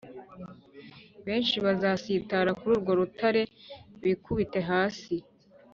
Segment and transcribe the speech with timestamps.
[1.25, 3.41] Benshi bazasitara kuri urwo rutare
[4.03, 5.15] bikubite hasi,